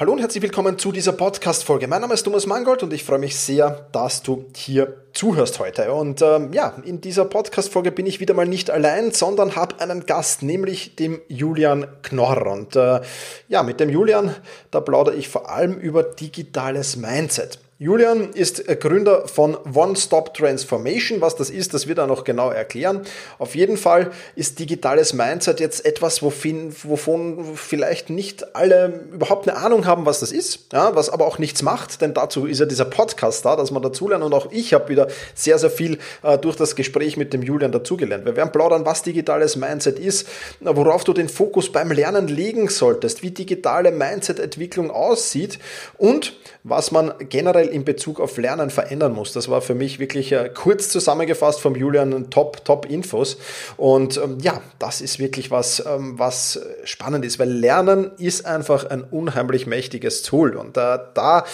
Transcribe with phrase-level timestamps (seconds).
[0.00, 1.86] Hallo und herzlich willkommen zu dieser Podcast-Folge.
[1.86, 5.92] Mein Name ist Thomas Mangold und ich freue mich sehr, dass du hier zuhörst heute.
[5.92, 10.06] Und ähm, ja, in dieser Podcast-Folge bin ich wieder mal nicht allein, sondern habe einen
[10.06, 12.46] Gast, nämlich dem Julian Knorr.
[12.46, 13.02] Und äh,
[13.48, 14.34] ja, mit dem Julian,
[14.70, 17.58] da plaudere ich vor allem über digitales Mindset.
[17.82, 21.22] Julian ist Gründer von One Stop Transformation.
[21.22, 23.00] Was das ist, das wird er noch genau erklären.
[23.38, 29.56] Auf jeden Fall ist digitales Mindset jetzt etwas, wovon, wovon vielleicht nicht alle überhaupt eine
[29.56, 32.66] Ahnung haben, was das ist, ja, was aber auch nichts macht, denn dazu ist ja
[32.66, 36.36] dieser Podcast da, dass man dazulernt und auch ich habe wieder sehr, sehr viel äh,
[36.36, 38.26] durch das Gespräch mit dem Julian dazugelernt.
[38.26, 40.28] Wir werden plaudern, was digitales Mindset ist,
[40.60, 45.58] worauf du den Fokus beim Lernen legen solltest, wie digitale Mindset-Entwicklung aussieht
[45.96, 49.32] und was man generell in Bezug auf Lernen verändern muss.
[49.32, 53.38] Das war für mich wirklich äh, kurz zusammengefasst vom Julian Top, Top Infos.
[53.76, 58.84] Und ähm, ja, das ist wirklich was, ähm, was spannend ist, weil Lernen ist einfach
[58.84, 60.56] ein unheimlich mächtiges Tool.
[60.56, 61.44] Und äh, da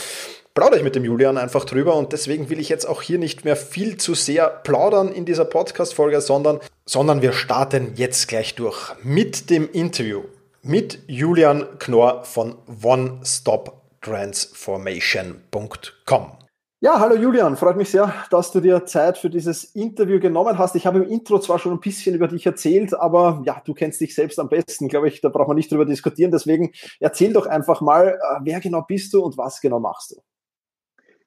[0.55, 3.44] plaudere ich mit dem Julian einfach drüber und deswegen will ich jetzt auch hier nicht
[3.44, 8.94] mehr viel zu sehr plaudern in dieser Podcast-Folge, sondern, sondern wir starten jetzt gleich durch
[9.03, 10.22] mit dem Interview
[10.62, 16.33] mit Julian Knorr von One Stop transformation.com.
[16.80, 20.77] Ja, hallo Julian, freut mich sehr, dass du dir Zeit für dieses Interview genommen hast.
[20.77, 23.98] Ich habe im Intro zwar schon ein bisschen über dich erzählt, aber ja, du kennst
[24.00, 26.30] dich selbst am besten, glaube ich, da braucht man nicht drüber diskutieren.
[26.30, 30.16] Deswegen erzähl doch einfach mal, äh, wer genau bist du und was genau machst du?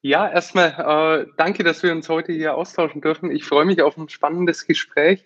[0.02, 3.32] Ja, erstmal äh, danke, dass wir uns heute hier austauschen dürfen.
[3.32, 5.26] Ich freue mich auf ein spannendes Gespräch.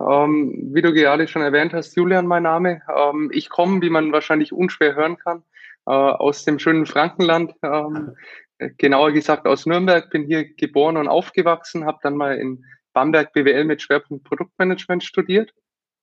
[0.00, 2.82] Ähm, wie du gerade schon erwähnt hast, Julian mein Name.
[2.88, 5.42] Ähm, ich komme, wie man wahrscheinlich unschwer hören kann,
[5.86, 8.16] äh, aus dem schönen Frankenland, ähm,
[8.58, 13.32] äh, genauer gesagt aus Nürnberg, bin hier geboren und aufgewachsen, habe dann mal in Bamberg
[13.32, 15.52] BWL mit Schwerpunkt Produktmanagement studiert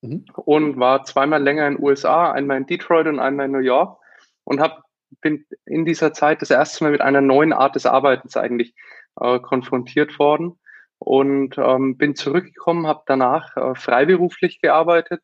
[0.01, 0.25] mhm.
[0.35, 3.97] und war zweimal länger in den USA, einmal in Detroit und einmal in New York.
[4.43, 4.83] Und hab,
[5.21, 8.75] bin in dieser Zeit das erste Mal mit einer neuen Art des Arbeitens eigentlich
[9.19, 10.59] äh, konfrontiert worden.
[10.99, 15.23] Und ähm, bin zurückgekommen, habe danach äh, freiberuflich gearbeitet,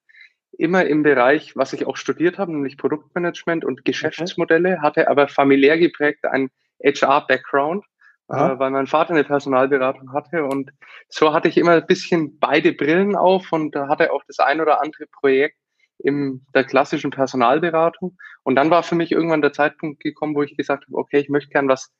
[0.51, 4.81] immer im Bereich, was ich auch studiert habe, nämlich Produktmanagement und Geschäftsmodelle, okay.
[4.81, 6.49] hatte aber familiär geprägt einen
[6.83, 7.85] HR-Background,
[8.29, 10.71] äh, weil mein Vater eine Personalberatung hatte und
[11.09, 14.61] so hatte ich immer ein bisschen beide Brillen auf und da hatte auch das ein
[14.61, 15.57] oder andere Projekt
[15.99, 18.17] in der klassischen Personalberatung.
[18.43, 21.29] Und dann war für mich irgendwann der Zeitpunkt gekommen, wo ich gesagt habe, okay, ich
[21.29, 21.91] möchte gern was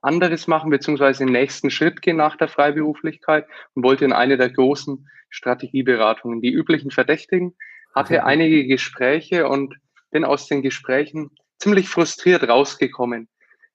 [0.00, 4.50] anderes machen, beziehungsweise den nächsten Schritt gehen nach der Freiberuflichkeit und wollte in eine der
[4.50, 7.54] großen Strategieberatungen, die üblichen Verdächtigen,
[7.94, 8.24] hatte okay.
[8.24, 9.76] einige Gespräche und
[10.10, 13.28] bin aus den Gesprächen ziemlich frustriert rausgekommen,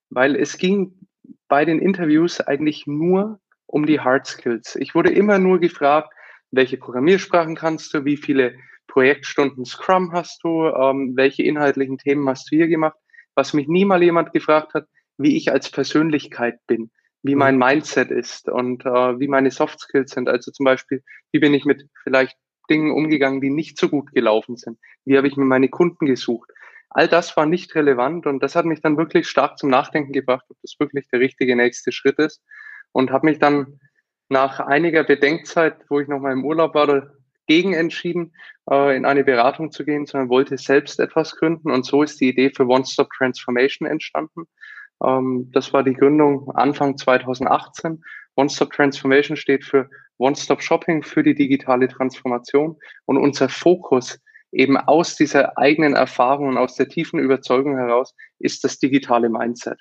[0.09, 0.94] weil es ging
[1.47, 4.75] bei den Interviews eigentlich nur um die Hard Skills.
[4.75, 6.13] Ich wurde immer nur gefragt,
[6.51, 8.56] welche Programmiersprachen kannst du, wie viele
[8.88, 12.97] Projektstunden Scrum hast du, ähm, welche inhaltlichen Themen hast du hier gemacht,
[13.35, 16.89] was mich nie mal jemand gefragt hat, wie ich als Persönlichkeit bin,
[17.23, 17.39] wie mhm.
[17.39, 20.29] mein Mindset ist und äh, wie meine Soft Skills sind.
[20.29, 22.38] Also zum Beispiel, wie bin ich mit vielleicht
[22.69, 24.78] Dingen umgegangen, die nicht so gut gelaufen sind?
[25.05, 26.50] Wie habe ich mir meine Kunden gesucht?
[26.89, 30.45] All das war nicht relevant und das hat mich dann wirklich stark zum Nachdenken gebracht,
[30.50, 32.41] ob das wirklich der richtige nächste Schritt ist
[32.91, 33.79] und habe mich dann
[34.29, 36.88] nach einiger Bedenkzeit, wo ich noch mal im Urlaub war,
[37.47, 38.33] dagegen entschieden,
[38.69, 42.29] äh, in eine Beratung zu gehen, sondern wollte selbst etwas gründen und so ist die
[42.29, 44.47] Idee für One Stop Transformation entstanden.
[45.03, 48.03] Ähm, das war die Gründung Anfang 2018.
[48.35, 54.19] One Stop Transformation steht für One-Stop-Shopping für die digitale Transformation und unser Fokus
[54.52, 59.80] eben aus dieser eigenen Erfahrung und aus der tiefen Überzeugung heraus ist das digitale Mindset.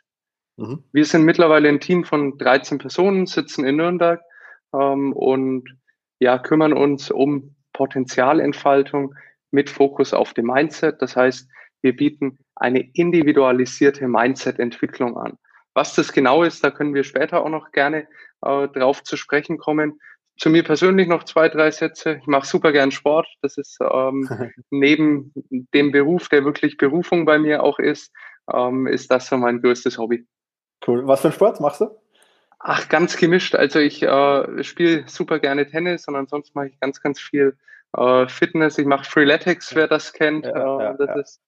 [0.57, 0.83] Mhm.
[0.93, 4.21] Wir sind mittlerweile ein Team von 13 Personen, sitzen in Nürnberg
[4.75, 5.77] ähm, und
[6.19, 9.15] ja, kümmern uns um Potenzialentfaltung
[9.51, 11.01] mit Fokus auf dem Mindset.
[11.01, 11.49] Das heißt,
[11.87, 15.39] wir bieten eine individualisierte Mindset-Entwicklung an.
[15.73, 18.09] Was das genau ist, da können wir später auch noch gerne
[18.43, 20.01] äh, drauf zu sprechen kommen.
[20.37, 22.19] Zu mir persönlich noch zwei, drei Sätze.
[22.21, 23.29] Ich mache super gern Sport.
[23.41, 24.29] Das ist ähm,
[24.71, 25.33] neben
[25.75, 28.13] dem Beruf, der wirklich Berufung bei mir auch ist,
[28.53, 30.27] ähm, ist das so mein größtes Hobby.
[30.85, 31.07] Cool.
[31.07, 31.91] Was für ein Sport machst du?
[32.59, 33.55] Ach, ganz gemischt.
[33.55, 37.57] Also ich äh, spiele super gerne Tennis und ansonsten mache ich ganz, ganz viel
[37.97, 38.77] äh, Fitness.
[38.79, 40.47] Ich mache Freeletics, wer das kennt.
[40.47, 41.21] Ja, ja, äh, das ja.
[41.21, 41.43] ist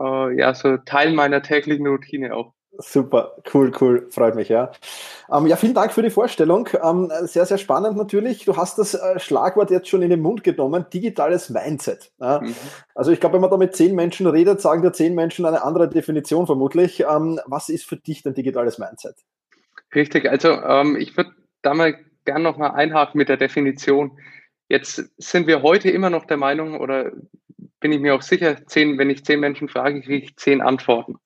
[0.00, 2.52] äh, ja so Teil meiner täglichen Routine auch.
[2.78, 4.72] Super, cool, cool, freut mich, ja.
[5.32, 6.68] Ähm, ja, vielen Dank für die Vorstellung.
[6.82, 8.44] Ähm, sehr, sehr spannend natürlich.
[8.44, 12.10] Du hast das äh, Schlagwort jetzt schon in den Mund genommen, digitales Mindset.
[12.18, 12.40] Ja.
[12.40, 12.54] Mhm.
[12.96, 15.62] Also ich glaube, wenn man da mit zehn Menschen redet, sagen dir zehn Menschen eine
[15.62, 17.00] andere Definition vermutlich.
[17.00, 19.16] Ähm, was ist für dich denn digitales Mindset?
[19.94, 21.30] Richtig, also ähm, ich würde
[21.62, 21.94] da mal
[22.24, 24.18] gern nochmal einhaken mit der Definition.
[24.68, 27.12] Jetzt sind wir heute immer noch der Meinung, oder
[27.84, 31.16] bin ich mir auch sicher, zehn, wenn ich zehn Menschen frage, kriege ich zehn Antworten.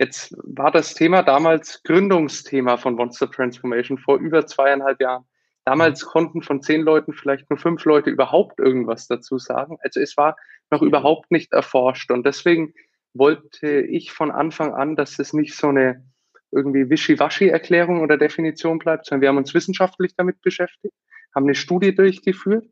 [0.00, 5.26] Jetzt war das Thema damals Gründungsthema von Monster Transformation vor über zweieinhalb Jahren.
[5.64, 9.78] Damals konnten von zehn Leuten vielleicht nur fünf Leute überhaupt irgendwas dazu sagen.
[9.82, 10.36] Also es war
[10.72, 12.10] noch überhaupt nicht erforscht.
[12.10, 12.74] Und deswegen
[13.14, 16.04] wollte ich von Anfang an, dass es nicht so eine
[16.50, 20.96] irgendwie Wischiwaschi-Erklärung oder Definition bleibt, sondern wir haben uns wissenschaftlich damit beschäftigt,
[21.32, 22.66] haben eine Studie durchgeführt,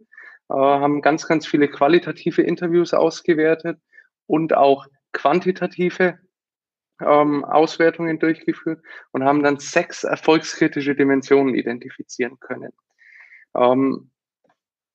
[0.54, 3.78] haben ganz, ganz viele qualitative Interviews ausgewertet
[4.26, 6.18] und auch quantitative
[7.00, 8.82] ähm, Auswertungen durchgeführt
[9.12, 12.72] und haben dann sechs erfolgskritische Dimensionen identifizieren können.
[13.54, 14.10] Ähm,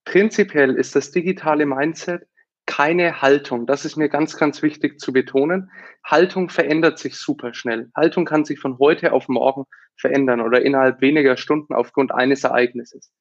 [0.06, 2.28] prinzipiell ist das digitale Mindset
[2.66, 3.66] keine Haltung.
[3.66, 5.72] Das ist mir ganz, ganz wichtig zu betonen.
[6.04, 7.92] Haltung verändert sich super schnell.
[7.96, 9.66] Haltung kann sich von heute auf morgen
[9.98, 13.12] verändern oder innerhalb weniger Stunden aufgrund eines Ereignisses.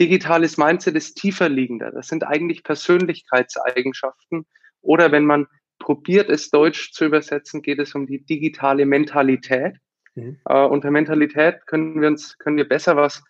[0.00, 1.92] Digitales Mindset ist tiefer liegender.
[1.92, 4.46] Das sind eigentlich Persönlichkeitseigenschaften
[4.80, 5.46] oder wenn man
[5.78, 9.76] probiert es deutsch zu übersetzen, geht es um die digitale Mentalität.
[10.14, 10.38] Mhm.
[10.44, 13.22] Äh, unter Mentalität können wir uns, können wir besser was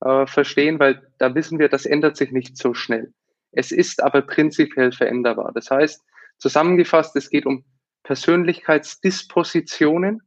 [0.00, 3.12] äh, verstehen, weil da wissen wir, das ändert sich nicht so schnell.
[3.52, 5.52] Es ist aber prinzipiell veränderbar.
[5.54, 6.02] Das heißt,
[6.38, 7.64] zusammengefasst, es geht um
[8.04, 10.22] Persönlichkeitsdispositionen,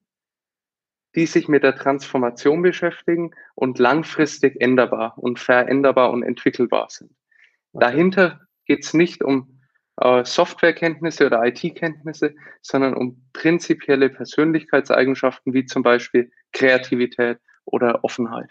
[1.16, 7.12] die sich mit der Transformation beschäftigen und langfristig änderbar und veränderbar und entwickelbar sind.
[7.74, 7.86] Okay.
[7.86, 9.60] Dahinter geht es nicht um
[9.98, 18.50] äh, Softwarekenntnisse oder IT-Kenntnisse, sondern um prinzipielle Persönlichkeitseigenschaften wie zum Beispiel Kreativität oder Offenheit.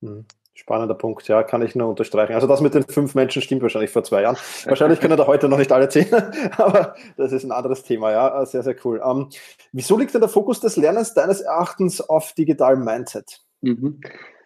[0.00, 0.26] Hm.
[0.60, 2.34] Spannender Punkt, ja, kann ich nur unterstreichen.
[2.34, 4.36] Also das mit den fünf Menschen stimmt wahrscheinlich vor zwei Jahren.
[4.66, 6.06] Wahrscheinlich können da heute noch nicht alle zehn,
[6.58, 9.00] aber das ist ein anderes Thema, ja, sehr, sehr cool.
[9.02, 9.30] Ähm,
[9.72, 13.40] wieso liegt denn der Fokus des Lernens deines Erachtens auf digitalem Mindset?
[13.62, 14.02] Mhm.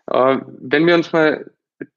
[0.06, 1.50] Äh, wenn wir uns mal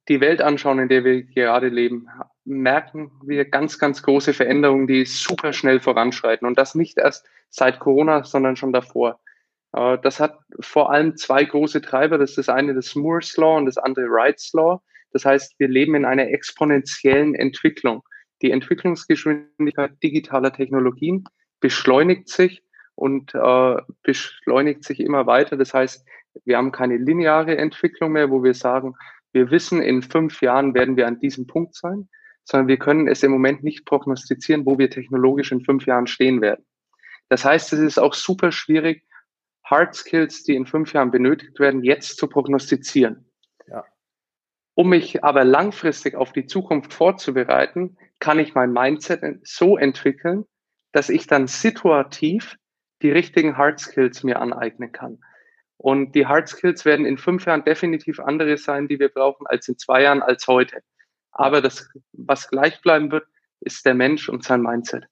[0.09, 2.07] die Welt anschauen, in der wir gerade leben,
[2.43, 6.47] merken wir ganz, ganz große Veränderungen, die super schnell voranschreiten.
[6.47, 9.19] Und das nicht erst seit Corona, sondern schon davor.
[9.73, 12.17] Äh, das hat vor allem zwei große Treiber.
[12.17, 14.81] Das ist das eine das Moore's Law und das andere Wright's Law.
[15.11, 18.03] Das heißt, wir leben in einer exponentiellen Entwicklung.
[18.41, 21.23] Die Entwicklungsgeschwindigkeit digitaler Technologien
[21.59, 22.63] beschleunigt sich
[22.95, 25.57] und äh, beschleunigt sich immer weiter.
[25.57, 26.05] Das heißt,
[26.45, 28.95] wir haben keine lineare Entwicklung mehr, wo wir sagen,
[29.33, 32.09] wir wissen, in fünf Jahren werden wir an diesem Punkt sein,
[32.43, 36.41] sondern wir können es im Moment nicht prognostizieren, wo wir technologisch in fünf Jahren stehen
[36.41, 36.65] werden.
[37.29, 39.03] Das heißt, es ist auch super schwierig,
[39.69, 43.29] Hard Skills, die in fünf Jahren benötigt werden, jetzt zu prognostizieren.
[43.67, 43.83] Ja.
[44.75, 50.45] Um mich aber langfristig auf die Zukunft vorzubereiten, kann ich mein Mindset so entwickeln,
[50.93, 52.57] dass ich dann situativ
[53.01, 55.19] die richtigen Hard Skills mir aneignen kann.
[55.75, 59.67] Und die Hard Skills werden in fünf Jahren definitiv andere sein, die wir brauchen, als
[59.67, 60.81] in zwei Jahren, als heute.
[61.31, 63.27] Aber das, was gleich bleiben wird,
[63.59, 65.07] ist der Mensch und sein Mindset.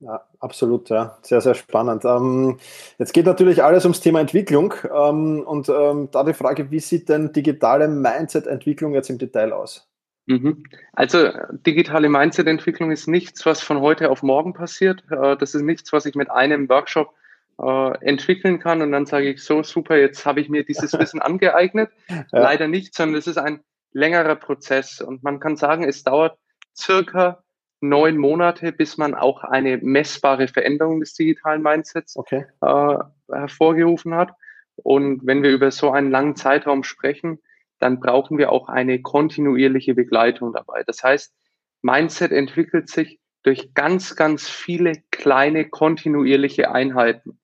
[0.00, 1.16] Ja, absolut, ja.
[1.22, 2.04] Sehr, sehr spannend.
[2.04, 2.58] Ähm,
[2.98, 7.08] jetzt geht natürlich alles ums Thema Entwicklung ähm, und ähm, da die Frage, wie sieht
[7.08, 9.88] denn digitale Mindset-Entwicklung jetzt im Detail aus?
[10.26, 10.64] Mhm.
[10.92, 15.02] Also digitale Mindset-Entwicklung ist nichts, was von heute auf morgen passiert.
[15.10, 17.14] Äh, das ist nichts, was ich mit einem Workshop
[17.58, 21.22] äh, entwickeln kann und dann sage ich so, super, jetzt habe ich mir dieses Wissen
[21.22, 21.90] angeeignet.
[22.08, 22.26] Ja.
[22.32, 23.60] Leider nicht, sondern es ist ein
[23.92, 26.38] längerer Prozess und man kann sagen, es dauert
[26.76, 27.42] circa
[27.80, 32.46] neun Monate, bis man auch eine messbare Veränderung des digitalen Mindsets okay.
[32.62, 32.98] äh,
[33.30, 34.32] hervorgerufen hat.
[34.76, 37.38] Und wenn wir über so einen langen Zeitraum sprechen,
[37.78, 40.82] dann brauchen wir auch eine kontinuierliche Begleitung dabei.
[40.86, 41.34] Das heißt,
[41.82, 47.38] Mindset entwickelt sich durch ganz, ganz viele kleine kontinuierliche Einheiten.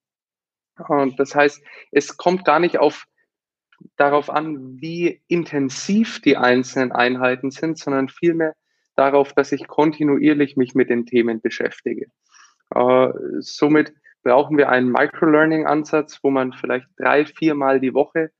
[0.89, 1.62] Und das heißt,
[1.93, 3.07] es kommt gar nicht auf
[3.97, 8.55] darauf an, wie intensiv die einzelnen Einheiten sind, sondern vielmehr
[9.02, 12.06] darauf, dass ich kontinuierlich mich mit den Themen beschäftige.
[12.75, 13.09] Äh,
[13.40, 13.92] somit
[14.23, 18.30] brauchen wir einen Microlearning-Ansatz, wo man vielleicht drei, viermal die Woche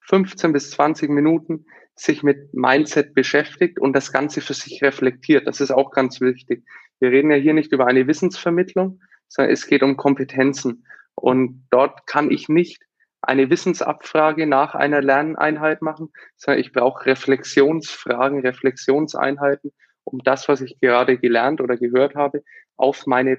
[0.00, 5.46] 15 bis 20 Minuten sich mit Mindset beschäftigt und das Ganze für sich reflektiert.
[5.46, 6.64] Das ist auch ganz wichtig.
[6.98, 10.84] Wir reden ja hier nicht über eine Wissensvermittlung, sondern es geht um Kompetenzen.
[11.14, 12.82] Und dort kann ich nicht
[13.20, 19.72] eine Wissensabfrage nach einer Lerneinheit machen, sondern ich brauche Reflexionsfragen, Reflexionseinheiten,
[20.08, 22.42] um das, was ich gerade gelernt oder gehört habe,
[22.76, 23.38] auf meine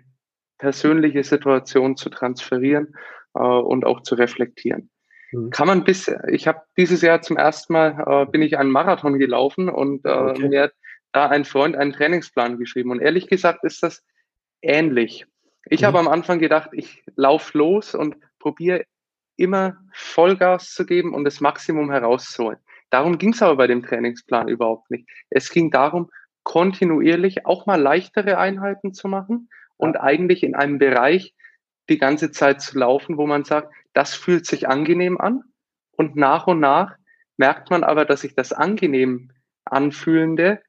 [0.58, 2.96] persönliche Situation zu transferieren
[3.34, 4.90] äh, und auch zu reflektieren.
[5.32, 5.50] Mhm.
[5.50, 9.18] Kann man bis, ich habe dieses Jahr zum ersten Mal, äh, bin ich einen Marathon
[9.18, 10.48] gelaufen und äh, okay.
[10.48, 10.74] mir hat
[11.12, 12.92] da ein Freund einen Trainingsplan geschrieben.
[12.92, 14.04] Und ehrlich gesagt ist das
[14.62, 15.26] ähnlich.
[15.66, 15.86] Ich mhm.
[15.86, 18.86] habe am Anfang gedacht, ich laufe los und probiere
[19.38, 22.60] immer Vollgas zu geben und das Maximum herauszuholen.
[22.90, 25.08] Darum ging es aber bei dem Trainingsplan überhaupt nicht.
[25.30, 26.10] Es ging darum,
[26.50, 30.02] kontinuierlich auch mal leichtere Einheiten zu machen und ja.
[30.02, 31.36] eigentlich in einem Bereich
[31.90, 35.44] die ganze Zeit zu laufen, wo man sagt, das fühlt sich angenehm an.
[35.92, 36.96] Und nach und nach
[37.38, 39.32] merkt man aber, dass sich das angenehm
[39.64, 40.60] anfühlende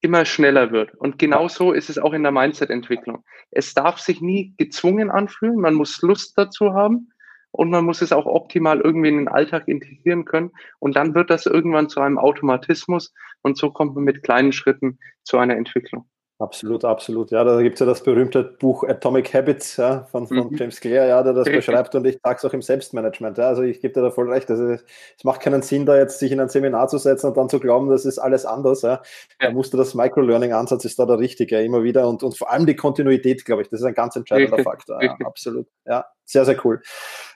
[0.00, 0.92] immer schneller wird.
[0.96, 3.24] Und genauso ist es auch in der Mindset-Entwicklung.
[3.52, 5.60] Es darf sich nie gezwungen anfühlen.
[5.60, 7.12] Man muss Lust dazu haben
[7.50, 10.52] und man muss es auch optimal irgendwie in den Alltag integrieren können.
[10.78, 13.12] Und dann wird das irgendwann zu einem Automatismus
[13.42, 16.08] und so kommt man mit kleinen Schritten zu einer Entwicklung.
[16.40, 17.32] Absolut, absolut.
[17.32, 20.56] Ja, da gibt es ja das berühmte Buch Atomic Habits ja, von, von mhm.
[20.56, 23.38] James Clear, ja, der das beschreibt und ich sage es auch im Selbstmanagement.
[23.38, 24.48] Ja, also ich gebe dir da voll recht.
[24.48, 27.48] Also, es macht keinen Sinn, da jetzt sich in ein Seminar zu setzen und dann
[27.48, 28.82] zu glauben, das ist alles anders.
[28.82, 29.02] Ja.
[29.40, 32.66] Da musst du das Microlearning-Ansatz ist da der richtige, immer wieder und, und vor allem
[32.66, 34.62] die Kontinuität, glaube ich, das ist ein ganz entscheidender.
[34.62, 35.02] Faktor.
[35.02, 35.66] Ja, absolut.
[35.86, 36.82] Ja, sehr, sehr cool.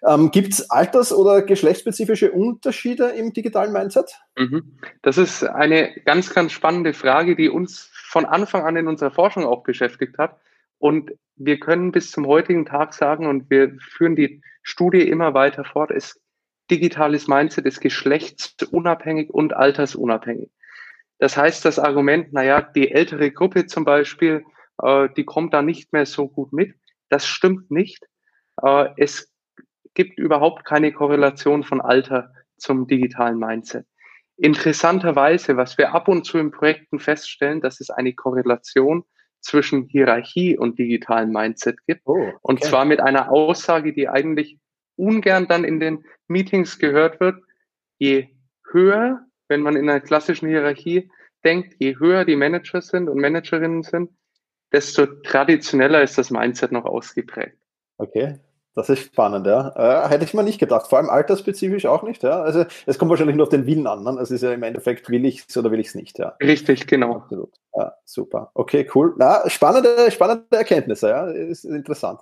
[0.06, 4.18] Ähm, Gibt es alters- oder geschlechtsspezifische Unterschiede im digitalen Mindset?
[4.36, 4.78] Mhm.
[5.02, 9.46] Das ist eine ganz, ganz spannende Frage, die uns von Anfang an in unserer Forschung
[9.46, 10.38] auch beschäftigt hat.
[10.76, 15.64] Und wir können bis zum heutigen Tag sagen, und wir führen die Studie immer weiter
[15.64, 16.20] fort, ist
[16.70, 20.50] digitales Mindset ist geschlechtsunabhängig und altersunabhängig.
[21.20, 24.44] Das heißt, das Argument, naja, die ältere Gruppe zum Beispiel,
[24.82, 26.74] äh, die kommt da nicht mehr so gut mit,
[27.08, 28.04] das stimmt nicht.
[28.62, 29.32] Äh, es
[29.94, 33.86] gibt überhaupt keine Korrelation von Alter zum digitalen Mindset.
[34.42, 39.04] Interessanterweise, was wir ab und zu in Projekten feststellen, dass es eine Korrelation
[39.40, 42.02] zwischen Hierarchie und digitalen Mindset gibt.
[42.06, 42.36] Oh, okay.
[42.42, 44.58] Und zwar mit einer Aussage, die eigentlich
[44.96, 47.40] ungern dann in den Meetings gehört wird.
[47.98, 48.30] Je
[48.68, 51.08] höher, wenn man in einer klassischen Hierarchie
[51.44, 54.10] denkt, je höher die Manager sind und Managerinnen sind,
[54.72, 57.58] desto traditioneller ist das Mindset noch ausgeprägt.
[57.96, 58.40] Okay.
[58.74, 60.04] Das ist spannend, ja.
[60.04, 60.86] Äh, hätte ich mir nicht gedacht.
[60.86, 62.40] Vor allem altersspezifisch auch nicht, ja.
[62.40, 64.02] Also es kommt wahrscheinlich nur auf den Willen an.
[64.02, 64.18] Ne?
[64.20, 66.34] Es ist ja im Endeffekt, will ich es oder will ich es nicht, ja.
[66.40, 67.16] Richtig, genau.
[67.16, 67.52] Absolut.
[67.76, 68.50] Ja, super.
[68.54, 69.14] Okay, cool.
[69.18, 71.26] Na, spannende, spannende Erkenntnisse, ja.
[71.26, 72.20] Ist interessant.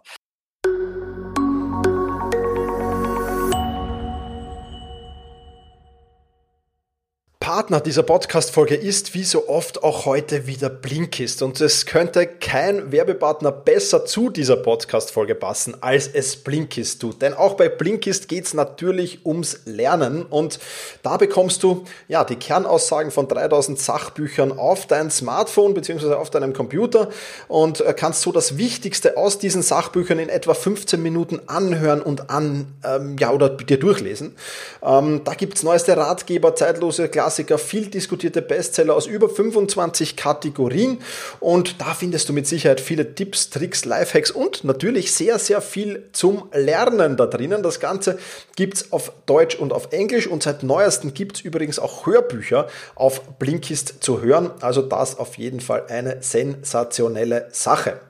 [7.52, 11.42] Partner dieser Podcast-Folge ist wie so oft auch heute wieder Blinkist.
[11.42, 17.20] Und es könnte kein Werbepartner besser zu dieser Podcast-Folge passen, als es Blinkist tut.
[17.20, 20.22] Denn auch bei Blinkist geht es natürlich ums Lernen.
[20.26, 20.60] Und
[21.02, 26.14] da bekommst du ja die Kernaussagen von 3000 Sachbüchern auf dein Smartphone bzw.
[26.14, 27.08] auf deinem Computer
[27.48, 32.30] und äh, kannst so das Wichtigste aus diesen Sachbüchern in etwa 15 Minuten anhören und
[32.30, 34.36] an, ähm, ja, oder dir durchlesen.
[34.84, 40.98] Ähm, da es neueste Ratgeber, zeitlose Klasse Klassiker, viel diskutierte Bestseller aus über 25 Kategorien
[41.38, 46.08] und da findest du mit Sicherheit viele Tipps, Tricks, Lifehacks und natürlich sehr, sehr viel
[46.12, 47.62] zum Lernen da drinnen.
[47.62, 48.18] Das Ganze
[48.56, 52.68] gibt es auf Deutsch und auf Englisch und seit neuestem gibt es übrigens auch Hörbücher
[52.94, 54.50] auf Blinkist zu hören.
[54.60, 58.00] Also das auf jeden Fall eine sensationelle Sache.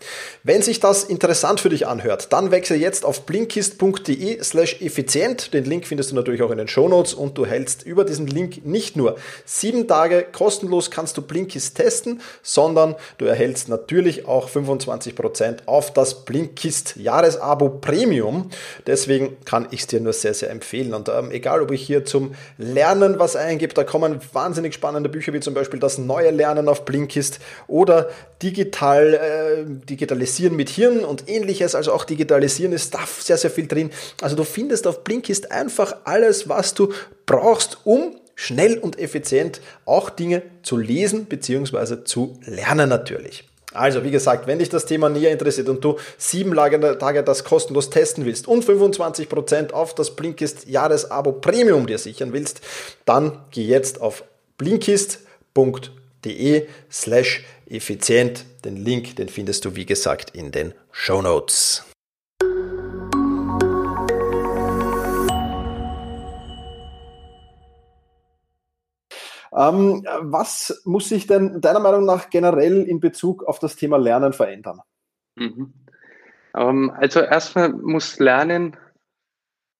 [0.43, 5.55] Wenn sich das interessant für dich anhört, dann wechsle jetzt auf blinkist.de slash effizient.
[5.55, 8.67] Den Link findest du natürlich auch in den Shownotes und du hältst über diesen Link
[8.67, 15.67] nicht nur sieben Tage kostenlos kannst du Blinkist testen, sondern du erhältst natürlich auch 25%
[15.67, 18.51] auf das Blinkist Jahresabo Premium.
[18.87, 20.95] Deswegen kann ich es dir nur sehr, sehr empfehlen.
[20.95, 25.33] Und ähm, egal, ob ich hier zum Lernen was eingebe, da kommen wahnsinnig spannende Bücher
[25.33, 28.11] wie zum Beispiel das neue Lernen auf Blinkist oder
[28.43, 33.67] digital, äh, digitalisieren mit Hirn und ähnliches, also auch digitalisieren ist da sehr, sehr viel
[33.67, 33.91] drin.
[34.21, 36.93] Also du findest auf Blinkist einfach alles, was du
[37.27, 42.05] brauchst, um schnell und effizient auch Dinge zu lesen bzw.
[42.05, 43.45] zu lernen natürlich.
[43.73, 47.91] Also, wie gesagt, wenn dich das Thema näher interessiert und du sieben Tage das kostenlos
[47.91, 52.63] testen willst und 25% auf das Blinkist Jahresabo Premium dir sichern willst,
[53.05, 54.25] dann geh jetzt auf
[54.59, 58.45] blinkist.com de slash effizient.
[58.65, 61.85] Den Link, den findest du wie gesagt in den Show Notes.
[69.57, 74.33] Ähm, was muss sich denn deiner Meinung nach generell in Bezug auf das Thema Lernen
[74.33, 74.81] verändern?
[75.37, 75.73] Mhm.
[76.55, 78.77] Ähm, also erstmal muss Lernen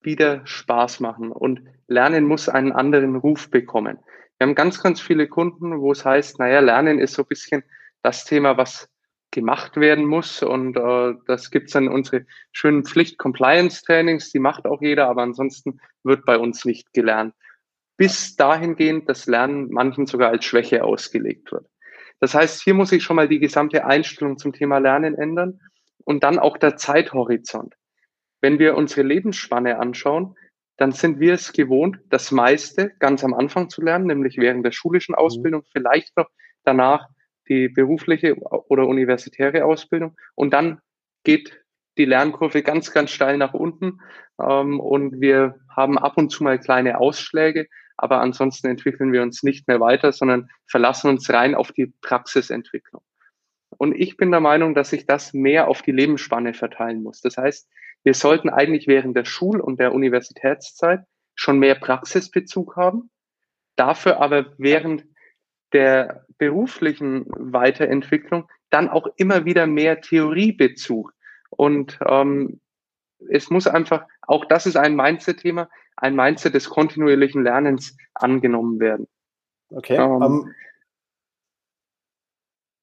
[0.03, 3.99] wieder Spaß machen und Lernen muss einen anderen Ruf bekommen.
[4.39, 7.63] Wir haben ganz, ganz viele Kunden, wo es heißt, naja, Lernen ist so ein bisschen
[8.03, 8.89] das Thema, was
[9.31, 10.43] gemacht werden muss.
[10.43, 16.25] Und äh, das gibt's dann unsere schönen Pflicht-Compliance-Trainings, die macht auch jeder, aber ansonsten wird
[16.25, 17.35] bei uns nicht gelernt.
[18.01, 21.67] Bis dahingehend das Lernen manchen sogar als Schwäche ausgelegt wird.
[22.19, 25.61] Das heißt, hier muss ich schon mal die gesamte Einstellung zum Thema Lernen ändern
[26.07, 27.75] und dann auch der Zeithorizont.
[28.41, 30.35] Wenn wir unsere Lebensspanne anschauen,
[30.79, 34.73] dann sind wir es gewohnt, das meiste ganz am Anfang zu lernen, nämlich während der
[34.73, 35.19] schulischen mhm.
[35.19, 36.31] Ausbildung, vielleicht noch
[36.65, 37.07] danach
[37.51, 40.17] die berufliche oder universitäre Ausbildung.
[40.35, 40.81] Und dann
[41.23, 41.63] geht
[41.99, 44.01] die Lernkurve ganz, ganz steil nach unten.
[44.43, 47.67] Ähm, und wir haben ab und zu mal kleine Ausschläge,
[48.03, 53.03] aber ansonsten entwickeln wir uns nicht mehr weiter, sondern verlassen uns rein auf die Praxisentwicklung.
[53.77, 57.21] Und ich bin der Meinung, dass sich das mehr auf die Lebensspanne verteilen muss.
[57.21, 57.69] Das heißt,
[58.03, 61.01] wir sollten eigentlich während der Schul- und der Universitätszeit
[61.35, 63.11] schon mehr Praxisbezug haben,
[63.77, 65.05] dafür aber während
[65.73, 71.13] der beruflichen Weiterentwicklung dann auch immer wieder mehr Theoriebezug.
[71.51, 72.61] Und ähm,
[73.29, 79.07] es muss einfach, auch das ist ein Mindset-Thema, ein Mindset des kontinuierlichen Lernens angenommen werden.
[79.71, 79.97] Okay.
[79.97, 80.55] Ähm, um, ähm,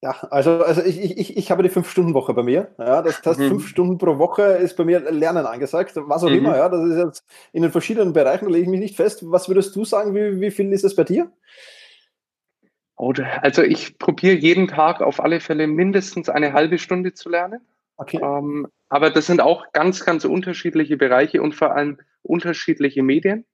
[0.02, 2.74] ja, also, also ich, ich, ich habe die Fünf-Stunden-Woche bei mir.
[2.78, 3.48] Ja, das heißt, mhm.
[3.48, 6.38] fünf Stunden pro Woche ist bei mir Lernen angesagt, was auch mhm.
[6.38, 6.58] immer.
[6.58, 9.24] Ja, das ist jetzt in den verschiedenen Bereichen, da lege ich mich nicht fest.
[9.24, 11.32] Was würdest du sagen, wie, wie viel ist es bei dir?
[13.42, 17.62] Also ich probiere jeden Tag auf alle Fälle mindestens eine halbe Stunde zu lernen.
[17.98, 18.20] Okay.
[18.22, 23.46] Ähm, aber das sind auch ganz, ganz unterschiedliche Bereiche und vor allem unterschiedliche Medien.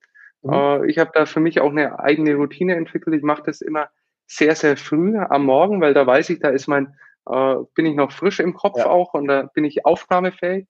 [0.41, 0.53] Mhm.
[0.53, 3.15] Äh, ich habe da für mich auch eine eigene Routine entwickelt.
[3.15, 3.89] Ich mache das immer
[4.27, 6.95] sehr, sehr früh am Morgen, weil da weiß ich, da ist mein,
[7.29, 8.87] äh, bin ich noch frisch im Kopf ja.
[8.87, 10.67] auch und da bin ich aufnahmefähig.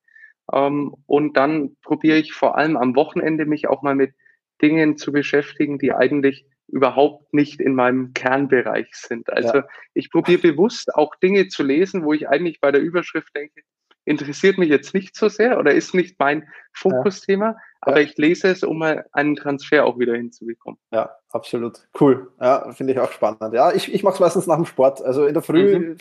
[0.51, 4.13] Ähm, und dann probiere ich vor allem am Wochenende mich auch mal mit
[4.61, 9.31] Dingen zu beschäftigen, die eigentlich überhaupt nicht in meinem Kernbereich sind.
[9.31, 9.67] Also ja.
[9.93, 13.61] ich probiere bewusst auch Dinge zu lesen, wo ich eigentlich bei der Überschrift denke,
[14.05, 17.57] interessiert mich jetzt nicht so sehr oder ist nicht mein Fokusthema, ja.
[17.81, 18.07] aber ja.
[18.07, 20.79] ich lese es, um mal einen Transfer auch wieder hinzubekommen.
[20.91, 21.87] Ja, absolut.
[21.99, 22.31] Cool.
[22.41, 23.53] Ja, finde ich auch spannend.
[23.53, 25.01] Ja, ich, ich mache es meistens nach dem Sport.
[25.01, 25.97] Also in der Früh, mhm.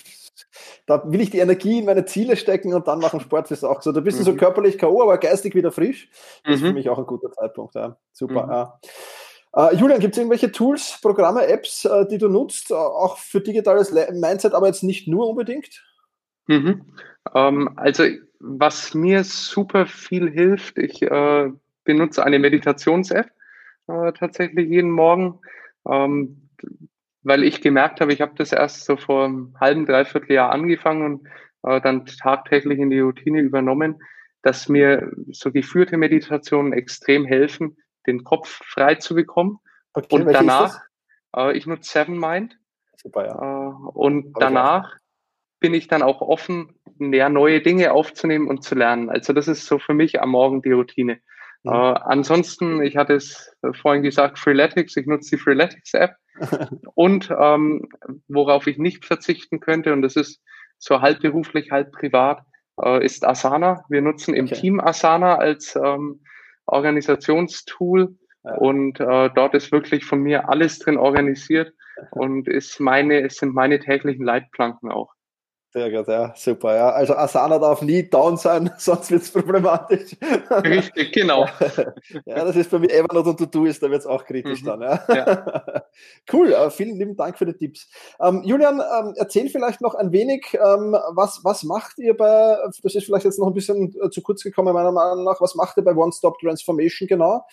[0.87, 3.59] da will ich die Energie in meine Ziele stecken und dann nach dem Sport ist
[3.59, 3.93] es auch so.
[3.93, 4.21] Da bist mhm.
[4.21, 4.39] du so mhm.
[4.39, 6.09] körperlich K.O., aber geistig wieder frisch.
[6.43, 6.55] Das mhm.
[6.55, 7.75] ist für mich auch ein guter Zeitpunkt.
[7.75, 7.99] Ja.
[8.13, 8.47] Super.
[8.47, 8.53] Mhm.
[8.53, 8.81] Ja.
[9.55, 13.41] Uh, Julian, gibt es irgendwelche Tools, Programme, Apps, uh, die du nutzt, uh, auch für
[13.41, 15.85] digitales Mindset, aber jetzt nicht nur unbedingt?
[16.47, 16.87] Mhm.
[17.35, 18.05] Ähm, also,
[18.41, 21.51] was mir super viel hilft, ich äh,
[21.85, 23.31] benutze eine Meditations-App
[23.89, 25.39] äh, tatsächlich jeden Morgen,
[25.89, 26.49] ähm,
[27.23, 31.05] weil ich gemerkt habe, ich habe das erst so vor einem halben, dreiviertel Jahr angefangen
[31.05, 31.29] und
[31.71, 34.03] äh, dann tagtäglich in die Routine übernommen,
[34.43, 39.59] dass mir so geführte Meditationen extrem helfen, den Kopf frei zu bekommen.
[39.95, 40.81] Okay, und danach,
[41.37, 42.59] äh, ich nutze Seven Mind.
[42.97, 43.69] Super, ja.
[43.69, 44.97] Äh, und danach
[45.61, 49.11] bin ich dann auch offen, mehr neue Dinge aufzunehmen und zu lernen.
[49.11, 51.21] Also das ist so für mich am Morgen die Routine.
[51.63, 51.73] Mhm.
[51.73, 56.17] Äh, ansonsten, ich hatte es vorhin gesagt, Freeletics, ich nutze die Freeletics App.
[56.95, 57.89] und ähm,
[58.29, 60.41] worauf ich nicht verzichten könnte, und das ist
[60.79, 62.43] so halb beruflich, halb privat,
[62.83, 63.85] äh, ist Asana.
[63.89, 64.57] Wir nutzen im okay.
[64.57, 66.23] Team Asana als ähm,
[66.67, 68.17] Organisationstool.
[68.59, 71.73] Und äh, dort ist wirklich von mir alles drin organisiert.
[72.11, 75.15] Und ist meine, es sind meine täglichen Leitplanken auch.
[75.75, 76.77] Sehr gut, ja, super.
[76.77, 76.91] Ja.
[76.91, 80.15] Also Asana darf nie down sein, sonst wird es problematisch.
[80.51, 81.47] Richtig, genau.
[82.27, 84.67] ja, das ist bei mir Evernote und To-Do ist, da wird es auch kritisch mhm.
[84.67, 84.83] dann.
[84.83, 85.05] Ja.
[85.09, 85.83] ja.
[86.33, 87.89] cool, uh, vielen lieben Dank für die Tipps.
[88.21, 92.95] Ähm, Julian, ähm, erzähl vielleicht noch ein wenig, ähm, was, was macht ihr bei, das
[92.95, 95.79] ist vielleicht jetzt noch ein bisschen äh, zu kurz gekommen, meiner Meinung nach, was macht
[95.79, 97.47] ihr bei One-Stop Transformation genau?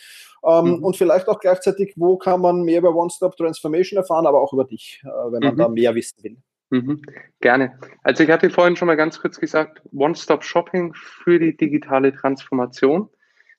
[0.45, 0.83] Ähm, mhm.
[0.83, 4.65] Und vielleicht auch gleichzeitig, wo kann man mehr über One-Stop Transformation erfahren, aber auch über
[4.65, 5.57] dich, äh, wenn man mhm.
[5.57, 6.37] da mehr wissen will.
[6.69, 7.01] Mhm,
[7.41, 7.79] gerne.
[8.03, 13.09] Also ich hatte vorhin schon mal ganz kurz gesagt, One-Stop-Shopping für die digitale Transformation.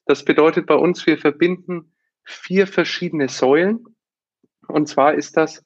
[0.07, 1.93] Das bedeutet bei uns, wir verbinden
[2.25, 3.85] vier verschiedene Säulen.
[4.69, 5.65] Und zwar ist das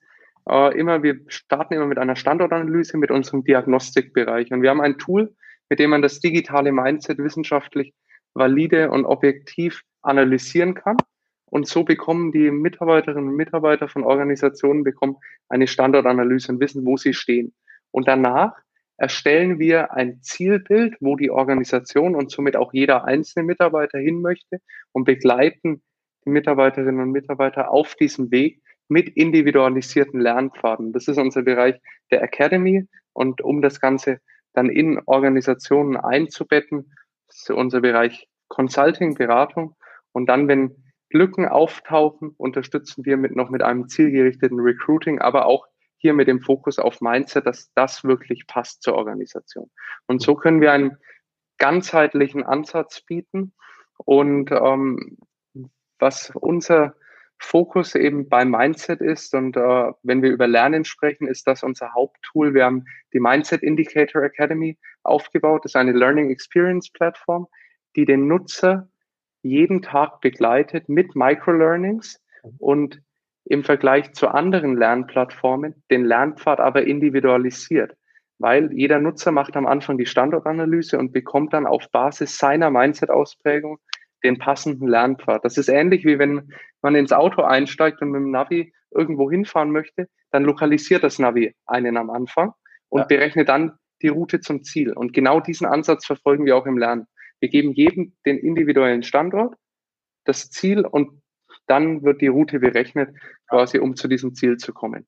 [0.48, 4.50] äh, immer, wir starten immer mit einer Standortanalyse mit unserem Diagnostikbereich.
[4.50, 5.34] Und wir haben ein Tool,
[5.68, 7.94] mit dem man das digitale Mindset wissenschaftlich
[8.32, 10.96] valide und objektiv analysieren kann.
[11.54, 16.96] Und so bekommen die Mitarbeiterinnen und Mitarbeiter von Organisationen bekommen eine Standortanalyse und wissen, wo
[16.96, 17.54] sie stehen.
[17.92, 18.56] Und danach
[18.96, 24.58] erstellen wir ein Zielbild, wo die Organisation und somit auch jeder einzelne Mitarbeiter hin möchte
[24.90, 25.80] und begleiten
[26.24, 30.92] die Mitarbeiterinnen und Mitarbeiter auf diesem Weg mit individualisierten Lernpfaden.
[30.92, 31.76] Das ist unser Bereich
[32.10, 32.88] der Academy.
[33.12, 34.18] Und um das Ganze
[34.54, 36.92] dann in Organisationen einzubetten,
[37.28, 39.76] ist unser Bereich Consulting, Beratung.
[40.10, 40.83] Und dann, wenn
[41.14, 46.40] Lücken auftauchen, unterstützen wir mit noch mit einem zielgerichteten Recruiting, aber auch hier mit dem
[46.42, 49.70] Fokus auf Mindset, dass das wirklich passt zur Organisation.
[50.06, 50.98] Und so können wir einen
[51.58, 53.54] ganzheitlichen Ansatz bieten.
[53.96, 55.16] Und ähm,
[55.98, 56.94] was unser
[57.38, 61.94] Fokus eben beim Mindset ist und äh, wenn wir über Lernen sprechen, ist das unser
[61.94, 62.54] Haupttool.
[62.54, 65.64] Wir haben die Mindset Indicator Academy aufgebaut.
[65.64, 67.46] Das ist eine Learning Experience Plattform,
[67.96, 68.88] die den Nutzer
[69.44, 72.20] jeden Tag begleitet mit Microlearnings
[72.58, 73.00] und
[73.44, 77.94] im Vergleich zu anderen Lernplattformen den Lernpfad aber individualisiert,
[78.38, 83.78] weil jeder Nutzer macht am Anfang die Standortanalyse und bekommt dann auf Basis seiner Mindset-Ausprägung
[84.24, 85.44] den passenden Lernpfad.
[85.44, 89.70] Das ist ähnlich wie wenn man ins Auto einsteigt und mit dem Navi irgendwo hinfahren
[89.70, 92.52] möchte, dann lokalisiert das Navi einen am Anfang
[92.88, 93.06] und ja.
[93.06, 94.92] berechnet dann die Route zum Ziel.
[94.92, 97.06] Und genau diesen Ansatz verfolgen wir auch im Lernen.
[97.44, 99.54] Wir geben jedem den individuellen Standort,
[100.24, 101.20] das Ziel und
[101.66, 103.14] dann wird die Route berechnet,
[103.48, 105.06] quasi um zu diesem Ziel zu kommen.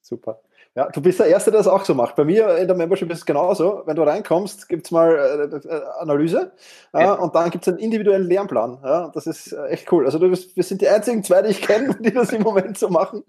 [0.00, 0.42] Super.
[0.78, 2.14] Ja, du bist der Erste, der das auch so macht.
[2.14, 3.82] Bei mir in der Membership ist es genauso.
[3.86, 5.10] Wenn du reinkommst, gibt es mal
[5.52, 6.52] äh, äh, Analyse
[6.94, 7.12] ja, ja.
[7.14, 8.78] und dann gibt es einen individuellen Lernplan.
[8.84, 10.04] Ja, das ist äh, echt cool.
[10.06, 12.78] Also du bist, wir sind die einzigen zwei, die ich kenne, die das im Moment
[12.78, 13.24] so machen.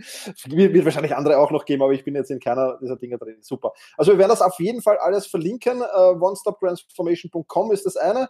[0.46, 3.18] Wird, wird wahrscheinlich andere auch noch geben, aber ich bin jetzt in keiner dieser Dinge
[3.18, 3.38] drin.
[3.42, 3.74] Super.
[3.98, 5.82] Also wir werden das auf jeden Fall alles verlinken.
[5.82, 8.30] Uh, OneStopTransformation.com ist das eine.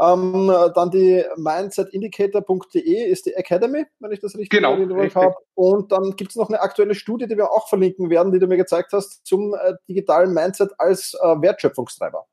[0.00, 5.34] Ähm, dann die mindsetindicator.de ist die Academy, wenn ich das richtig genau, habe.
[5.54, 8.48] Und dann gibt es noch eine aktuelle Studie, die wir auch verlinken werden, die du
[8.48, 12.26] mir gezeigt hast, zum äh, digitalen Mindset als äh, Wertschöpfungstreiber.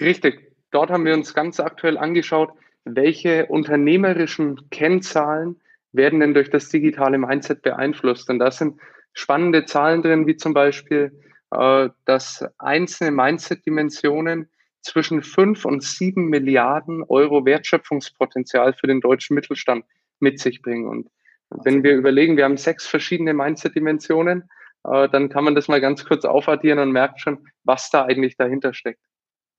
[0.00, 0.54] Richtig.
[0.70, 2.50] Dort haben wir uns ganz aktuell angeschaut,
[2.84, 5.60] welche unternehmerischen Kennzahlen
[5.92, 8.28] werden denn durch das digitale Mindset beeinflusst.
[8.28, 8.78] Und da sind
[9.14, 11.18] spannende Zahlen drin, wie zum Beispiel,
[11.52, 14.50] äh, dass einzelne Mindset-Dimensionen
[14.82, 19.84] zwischen fünf und sieben Milliarden Euro Wertschöpfungspotenzial für den deutschen Mittelstand
[20.20, 20.88] mit sich bringen.
[20.88, 21.08] Und
[21.50, 24.48] wenn wir überlegen, wir haben sechs verschiedene Mindset-Dimensionen,
[24.84, 28.36] äh, dann kann man das mal ganz kurz aufaddieren und merkt schon, was da eigentlich
[28.36, 29.00] dahinter steckt.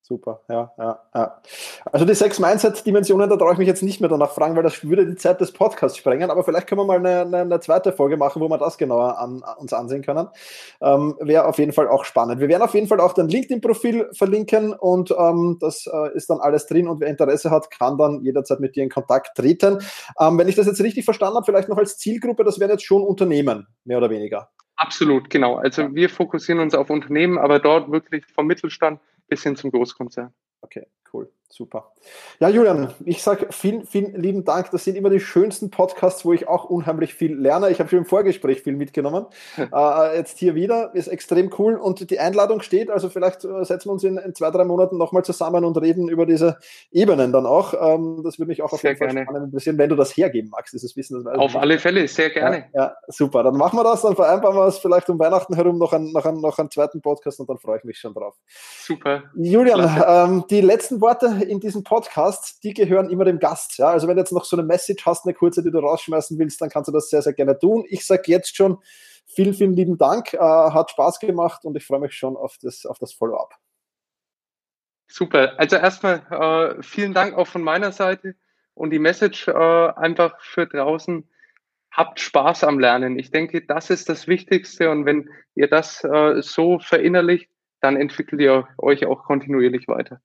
[0.09, 1.41] Super, ja, ja, ja.
[1.91, 4.83] Also die sechs Mindset-Dimensionen, da traue ich mich jetzt nicht mehr danach fragen, weil das
[4.83, 7.93] würde die Zeit des Podcasts sprengen, aber vielleicht können wir mal eine, eine, eine zweite
[7.93, 10.27] Folge machen, wo wir das genauer an, uns ansehen können.
[10.81, 12.39] Ähm, Wäre auf jeden Fall auch spannend.
[12.39, 16.39] Wir werden auf jeden Fall auch dein LinkedIn-Profil verlinken und ähm, das äh, ist dann
[16.39, 19.77] alles drin und wer Interesse hat, kann dann jederzeit mit dir in Kontakt treten.
[20.19, 22.83] Ähm, wenn ich das jetzt richtig verstanden habe, vielleicht noch als Zielgruppe, das wären jetzt
[22.83, 24.49] schon Unternehmen, mehr oder weniger.
[24.75, 25.57] Absolut, genau.
[25.57, 30.33] Also wir fokussieren uns auf Unternehmen, aber dort wirklich vom Mittelstand bis hin zum Großkonzern.
[30.61, 30.85] Okay.
[31.51, 31.91] Super.
[32.39, 34.69] Ja, Julian, ich sage vielen, vielen lieben Dank.
[34.69, 37.71] Das sind immer die schönsten Podcasts, wo ich auch unheimlich viel lerne.
[37.71, 39.25] Ich habe schon im Vorgespräch viel mitgenommen.
[39.57, 42.91] äh, jetzt hier wieder, ist extrem cool und die Einladung steht.
[42.91, 46.07] Also vielleicht äh, setzen wir uns in, in zwei, drei Monaten nochmal zusammen und reden
[46.07, 46.59] über diese
[46.91, 47.73] Ebenen dann auch.
[47.73, 50.51] Ähm, das würde mich auch auf sehr jeden Fall spannend interessieren, wenn du das hergeben
[50.51, 51.27] magst, dieses Wissen.
[51.27, 52.65] Auf alle Fälle, sehr gerne.
[52.73, 53.41] Ja, ja, super.
[53.41, 56.25] Dann machen wir das, dann vereinbaren wir es vielleicht um Weihnachten herum noch, ein, noch,
[56.25, 58.35] ein, noch einen zweiten Podcast und dann freue ich mich schon drauf.
[58.83, 59.23] Super.
[59.35, 63.77] Julian, ähm, die letzten Worte in diesem Podcast, die gehören immer dem Gast.
[63.77, 63.87] Ja?
[63.87, 66.61] Also wenn du jetzt noch so eine Message hast, eine kurze, die du rausschmeißen willst,
[66.61, 67.85] dann kannst du das sehr, sehr gerne tun.
[67.87, 68.77] Ich sage jetzt schon
[69.25, 70.33] vielen, vielen lieben Dank.
[70.33, 73.55] Äh, hat Spaß gemacht und ich freue mich schon auf das, auf das Follow-up.
[75.07, 75.53] Super.
[75.57, 78.35] Also erstmal äh, vielen Dank auch von meiner Seite
[78.75, 81.27] und die Message äh, einfach für draußen.
[81.91, 83.17] Habt Spaß am Lernen.
[83.17, 87.49] Ich denke, das ist das Wichtigste und wenn ihr das äh, so verinnerlicht,
[87.81, 90.21] dann entwickelt ihr euch auch kontinuierlich weiter.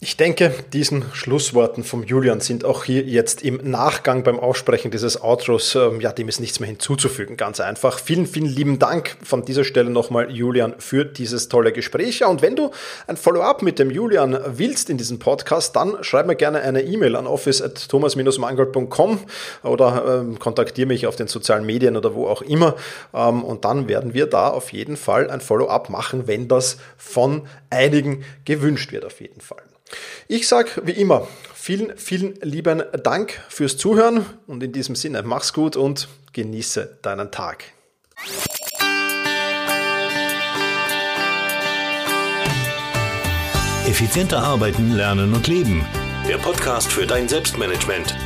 [0.00, 5.22] Ich denke, diesen Schlussworten vom Julian sind auch hier jetzt im Nachgang beim Aussprechen dieses
[5.22, 7.38] Outros, ähm, ja, dem ist nichts mehr hinzuzufügen.
[7.38, 7.98] Ganz einfach.
[7.98, 12.18] Vielen, vielen lieben Dank von dieser Stelle nochmal, Julian, für dieses tolle Gespräch.
[12.18, 12.70] Ja, und wenn du
[13.06, 17.16] ein Follow-up mit dem Julian willst in diesem Podcast, dann schreib mir gerne eine E-Mail
[17.16, 19.20] an office.thomas-mangold.com
[19.62, 22.74] oder ähm, kontaktiere mich auf den sozialen Medien oder wo auch immer.
[23.14, 27.42] Ähm, und dann werden wir da auf jeden Fall ein Follow-up machen, wenn das von
[27.70, 29.62] einigen gewünscht wird, auf jeden Fall.
[30.28, 35.52] Ich sage wie immer, vielen, vielen lieben Dank fürs Zuhören und in diesem Sinne, mach's
[35.52, 37.64] gut und genieße deinen Tag.
[43.86, 45.84] Effizienter arbeiten, lernen und leben.
[46.26, 48.16] Der Podcast für dein Selbstmanagement.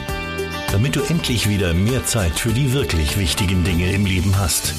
[0.71, 4.75] Damit du endlich wieder mehr Zeit für die wirklich wichtigen Dinge im Leben hast.